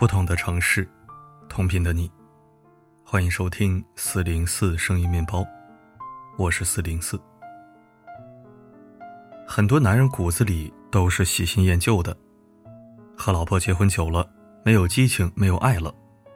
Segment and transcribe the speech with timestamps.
[0.00, 0.88] 不同的城市，
[1.46, 2.10] 同频的你，
[3.04, 5.46] 欢迎收听四零四声音面包，
[6.38, 7.20] 我是四零四。
[9.46, 12.16] 很多男人骨子里都是喜新厌旧的，
[13.14, 14.26] 和老婆结婚久了，
[14.64, 15.94] 没有激情，没有爱了，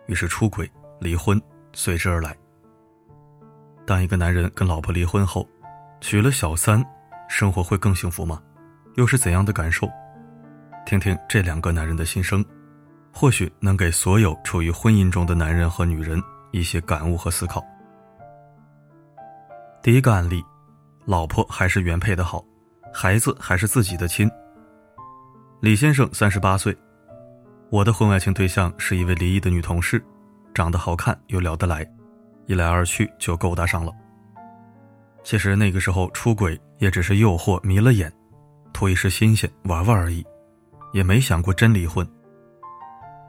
[0.09, 0.71] 于是出轨、
[1.01, 1.40] 离婚
[1.73, 2.37] 随之而来。
[3.87, 5.49] 当一个男人跟老婆离婚后，
[6.03, 6.85] 娶了小三，
[7.31, 8.43] 生活会更幸福吗？
[8.96, 9.89] 又是怎样的感受？
[10.85, 12.45] 听听这两个男人的心声，
[13.14, 17.64] 或许能给所有处于婚姻中的男人和女人一些感悟和思考。
[19.81, 20.45] 第一个案例，
[21.04, 22.45] 老婆还是原配的好，
[22.93, 24.29] 孩子还是自己的亲。
[25.61, 26.77] 李先生三十八岁，
[27.71, 30.04] 我的婚外情对象是一位离异的女同事，
[30.53, 31.87] 长得好看又聊得来，
[32.47, 33.92] 一来二去就勾搭上了。
[35.23, 38.12] 其实那个时候出轨也只是诱惑迷了眼，
[38.73, 40.25] 图一时新鲜玩玩而已。
[40.92, 42.07] 也没想过真离婚，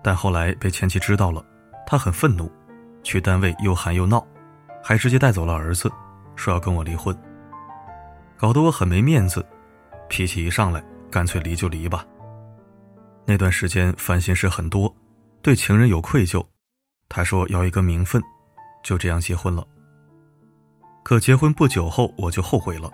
[0.05, 1.43] 但后来被前妻知道了，
[1.83, 2.47] 她很愤怒，
[3.01, 4.23] 去单位又喊又闹，
[4.83, 5.91] 还直接带走了儿子，
[6.35, 7.17] 说要跟我离婚，
[8.37, 9.43] 搞得我很没面子，
[10.07, 12.05] 脾气一上来，干脆离就离吧。
[13.25, 14.95] 那段时间烦心事很多，
[15.41, 16.45] 对情人有愧疚，
[17.09, 18.21] 他说要一个名分，
[18.83, 19.65] 就这样结婚了。
[21.01, 22.91] 可结婚不久后我就后悔了，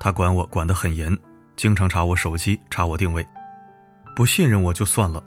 [0.00, 1.14] 他管我管得很严，
[1.56, 3.22] 经常查我手机，查我定位。
[4.16, 5.22] 不信任我就算了，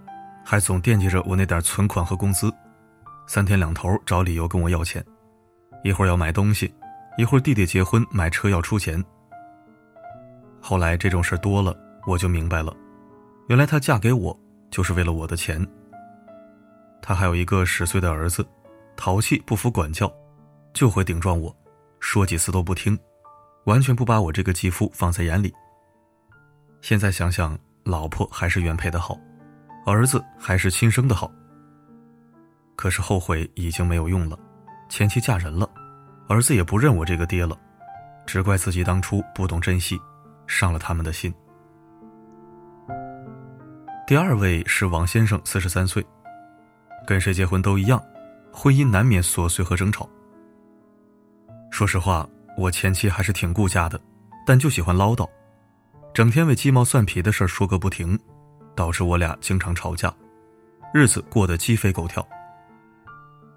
[0.47, 2.53] 还总惦记着我那点存款和工资，
[3.25, 5.03] 三天两头找理由跟我要钱，
[5.83, 6.71] 一会儿要买东西，
[7.17, 9.03] 一会儿弟弟结婚买车要出钱。
[10.61, 12.71] 后来这种事多了，我就明白了，
[13.49, 15.66] 原来她嫁给我就是为了我的钱。
[17.01, 18.45] 她还有一个十岁的儿子，
[18.95, 20.11] 淘气不服管教，
[20.73, 21.53] 就会顶撞我，
[21.99, 22.97] 说几次都不听，
[23.66, 25.51] 完全不把我这个继父放在眼里。
[26.81, 27.57] 现在想想。
[27.85, 29.16] 老婆还是原配的好，
[29.85, 31.31] 儿子还是亲生的好。
[32.75, 34.38] 可是后悔已经没有用了，
[34.90, 35.69] 前妻嫁人了，
[36.28, 37.57] 儿子也不认我这个爹了，
[38.25, 40.00] 只怪自己当初不懂珍惜，
[40.47, 41.34] 伤了他们的心。
[44.07, 46.06] 第二位是王先生，四十三岁，
[47.07, 48.02] 跟谁结婚都一样，
[48.52, 50.09] 婚姻难免琐碎和争吵。
[51.72, 54.00] 说实话，我前妻还是挺顾家的，
[54.46, 55.28] 但就喜欢唠叨。
[56.13, 58.17] 整天为鸡毛蒜皮的事说个不停，
[58.75, 60.13] 导致我俩经常吵架，
[60.94, 62.25] 日子过得鸡飞狗跳。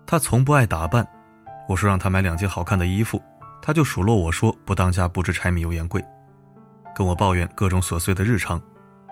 [0.07, 1.07] 他从不爱打扮，
[1.69, 3.21] 我说让他买两件好看的衣服，
[3.61, 6.05] 他就数落我说不当家不知柴米油盐贵，
[6.95, 8.61] 跟我抱怨各种琐碎的日常，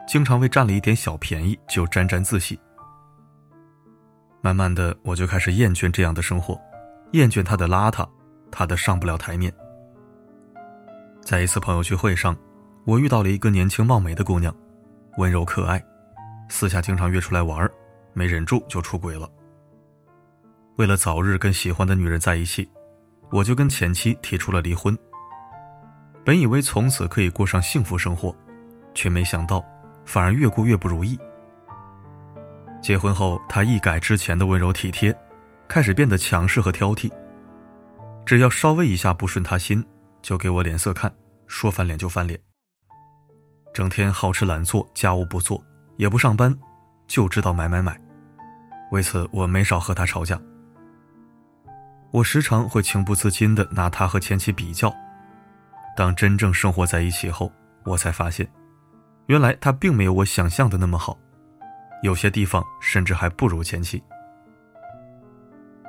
[0.07, 2.59] 经常为占了一点小便宜就沾沾自喜。
[4.41, 6.59] 慢慢的，我就开始厌倦这样的生活，
[7.13, 8.09] 厌倦他的邋遢，
[8.51, 9.53] 他的上不了台面。
[11.21, 12.37] 在一次朋友聚会上。
[12.87, 14.55] 我遇到了一个年轻貌美的姑娘，
[15.17, 15.85] 温柔可爱，
[16.49, 17.71] 私下经常约出来玩
[18.13, 19.31] 没忍住就出轨了。
[20.77, 22.69] 为了早日跟喜欢的女人在一起，
[23.31, 24.97] 我就跟前妻提出了离婚。
[26.25, 28.35] 本以为从此可以过上幸福生活，
[28.95, 29.65] 却没想到
[30.05, 31.19] 反而越过越不如意。
[32.83, 35.17] 结婚后，她一改之前的温柔体贴，
[35.67, 37.11] 开始变得强势和挑剔。
[38.25, 39.85] 只要稍微一下不顺她心，
[40.21, 41.13] 就给我脸色看，
[41.47, 42.39] 说翻脸就翻脸。
[43.73, 45.63] 整天好吃懒做，家务不做，
[45.97, 46.57] 也不上班，
[47.07, 47.99] 就知道买买买。
[48.91, 50.41] 为此，我没少和他吵架。
[52.11, 54.95] 我时常会情不自禁地拿他和前妻比较。
[55.97, 57.51] 当真正生活在一起后，
[57.85, 58.49] 我才发现，
[59.27, 61.19] 原来他并没有我想象的那么好，
[62.03, 64.03] 有些地方甚至还不如前妻。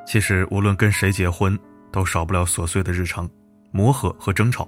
[0.06, 1.58] 其实，无论跟谁结婚，
[1.92, 3.30] 都少不了琐碎的日常
[3.72, 4.68] 磨合和争吵。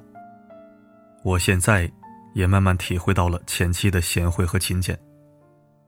[1.24, 1.92] 我现在。
[2.36, 4.98] 也慢慢体会到了前妻的贤惠和勤俭，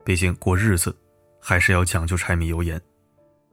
[0.04, 0.96] 毕竟过日子
[1.40, 2.82] 还是要讲究柴米油盐，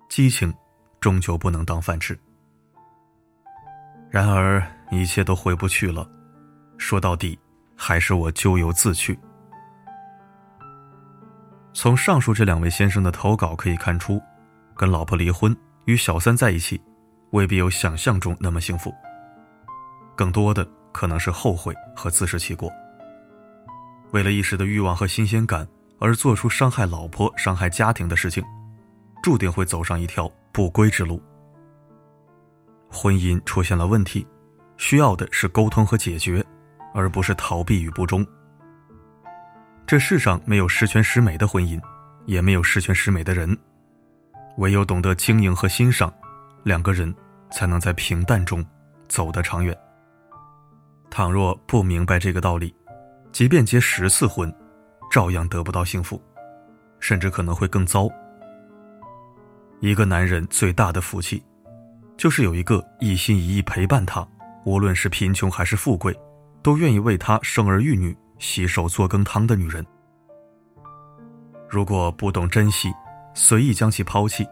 [0.08, 0.52] 激情
[1.00, 2.18] 终究不能当饭吃。
[4.10, 6.08] 然而一切都回不去了，
[6.78, 7.38] 说到底
[7.76, 9.18] 还是我咎由自取。
[11.72, 14.20] 从上述这两位先生的投稿可以看出，
[14.74, 16.80] 跟老婆离婚与小三在一起，
[17.30, 18.92] 未必有想象中那么幸福，
[20.16, 20.66] 更多的。
[20.90, 22.72] 可能是后悔和自食其果，
[24.10, 25.68] 为了一时的欲望和新鲜感
[25.98, 28.42] 而做出伤害老婆、伤害家庭的事情，
[29.22, 31.22] 注定会走上一条不归之路。
[32.88, 34.26] 婚姻出现了问题，
[34.76, 36.44] 需要的是沟通和解决，
[36.94, 38.26] 而不是逃避与不忠。
[39.86, 41.80] 这世上没有十全十美的婚姻，
[42.26, 43.56] 也没有十全十美的人，
[44.58, 46.12] 唯有懂得经营和欣赏，
[46.62, 47.14] 两个人
[47.50, 48.64] 才能在平淡中
[49.08, 49.76] 走得长远。
[51.10, 52.74] 倘若不明白这个道理，
[53.32, 54.54] 即便结十次婚，
[55.10, 56.20] 照样得不到幸福，
[57.00, 58.08] 甚至可能会更糟，
[59.80, 61.42] 一个男人最大的福气，
[62.16, 64.26] 就是有一个一心一意陪伴他，
[64.64, 66.14] 无论是贫穷还是富贵，
[66.62, 69.84] 都愿意为他生儿育女、洗手做羹汤的女人。
[71.68, 72.92] 如果不懂珍惜，
[73.34, 74.46] 随意将其抛弃，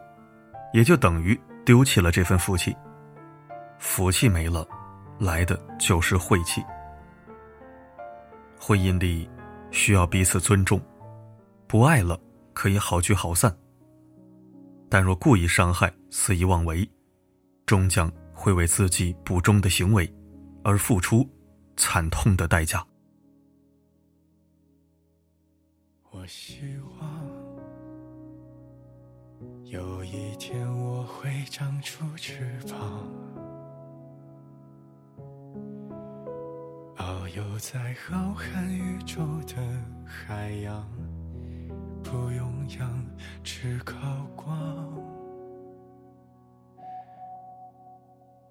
[0.72, 2.76] 也就等于丢弃了这份福气。
[3.78, 4.66] 福气没了，
[5.18, 6.62] 来的就是晦气。
[8.58, 9.28] 婚姻里
[9.70, 10.80] 需要彼此尊重，
[11.66, 12.18] 不爱了
[12.52, 13.54] 可以好聚好散。
[14.88, 16.88] 但若故意伤害、肆意妄为，
[17.66, 20.10] 终将会为自己不忠的行为
[20.62, 21.28] 而付出
[21.76, 22.86] 惨痛的代价。
[26.10, 26.60] 我希
[26.98, 27.26] 望
[29.64, 33.06] 有一天我会长出翅膀，
[36.96, 39.54] 遨游在浩瀚宇宙的
[40.04, 40.86] 海洋。
[42.02, 43.06] 不用氧，
[43.42, 43.96] 只靠
[44.34, 44.46] 光。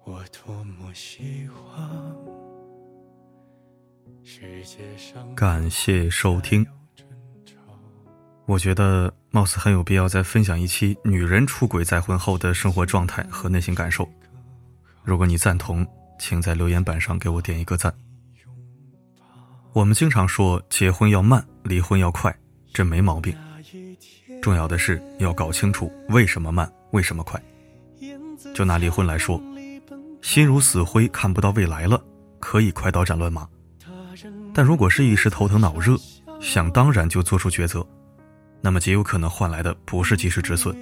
[0.04, 2.16] 我多么希望
[4.22, 6.64] 世界上感谢收听。
[8.44, 14.08] 我觉得貌似很有必要再分享一期女人出轨再婚后的生活状态和内心感受。
[15.02, 15.84] 如果你赞同，
[16.20, 17.92] 请在留言板上给我点一个赞。
[19.76, 22.34] 我们经常说结婚要慢，离婚要快，
[22.72, 23.36] 这没毛病。
[24.40, 27.38] 重要的是要搞清楚为什么慢，为什么快。
[28.54, 29.38] 就拿离婚来说，
[30.22, 32.02] 心如死灰，看不到未来了，
[32.40, 33.46] 可以快刀斩乱麻；
[34.54, 35.94] 但如果是一时头疼脑热，
[36.40, 37.86] 想当然就做出抉择，
[38.62, 40.74] 那么极有可能换来的不是及时止损，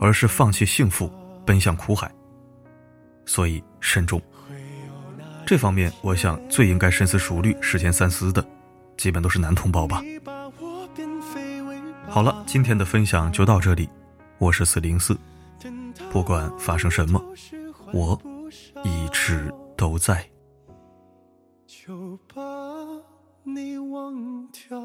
[0.00, 1.12] 而是放弃幸福，
[1.44, 2.08] 奔向苦海。
[3.24, 4.22] 所以慎重。
[5.46, 8.44] 这方面，我想最应该深思熟虑、事前三思的，
[8.96, 10.02] 基本都是男同胞吧。
[12.08, 13.88] 好了，今天的分享就到这里。
[14.38, 15.16] 我是四零四，
[16.10, 17.22] 不管发生什么，
[17.92, 18.20] 我
[18.82, 20.28] 一直都在。
[21.64, 22.42] 就把
[23.44, 24.76] 你忘掉。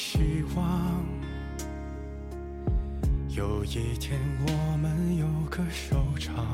[0.00, 1.04] 希望
[3.30, 6.46] 有一天我们有个收场，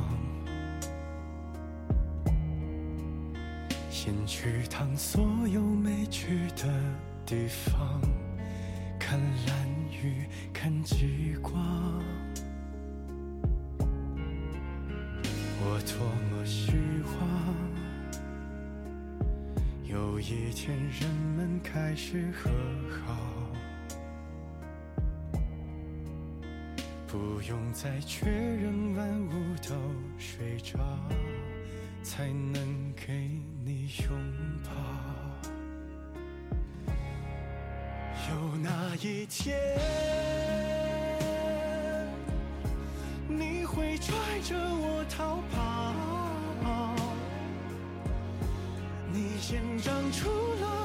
[3.90, 6.72] 先去趟所有没去的
[7.26, 8.00] 地方，
[8.98, 11.52] 看蓝雨，看极光。
[15.60, 15.98] 我多
[16.30, 16.72] 么希
[17.20, 17.73] 望。
[20.14, 22.48] 有一天，人们开始和
[23.04, 23.16] 好，
[27.08, 29.32] 不用再确认万物
[29.68, 29.74] 都
[30.16, 30.78] 睡着，
[32.04, 33.28] 才能给
[33.64, 34.08] 你拥
[34.62, 34.70] 抱。
[38.30, 39.58] 有那一天，
[43.26, 46.13] 你会拽着我逃跑。
[49.46, 50.30] 先长出
[50.62, 50.83] 了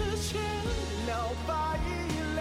[0.00, 0.40] 是此前
[1.06, 1.10] 了
[1.46, 1.52] 白
[2.36, 2.40] 了，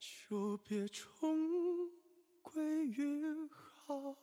[0.00, 1.90] 就别重
[2.40, 4.16] 归于好。